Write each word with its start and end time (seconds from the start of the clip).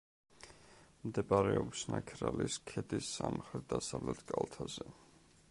მდებარეობს 1.09 1.83
ნაქერალის 1.97 2.57
ქედის 2.73 3.11
სამხრეთ–დასავლეთ 3.19 4.27
კალთაზე. 4.35 4.91